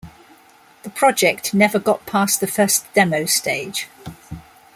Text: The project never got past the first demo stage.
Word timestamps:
The 0.81 0.89
project 0.89 1.53
never 1.53 1.77
got 1.77 2.07
past 2.07 2.39
the 2.39 2.47
first 2.47 2.91
demo 2.95 3.25
stage. 3.25 3.87